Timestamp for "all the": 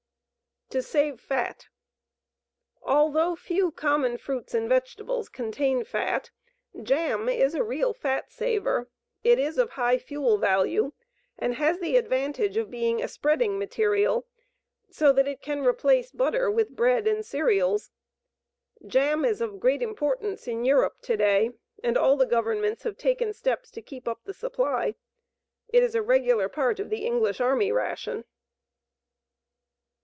21.97-22.25